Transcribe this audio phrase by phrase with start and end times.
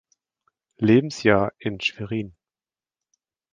[0.79, 2.35] Lebensjahr in Schwerin.